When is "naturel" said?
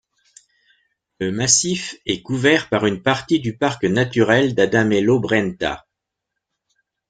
3.83-4.55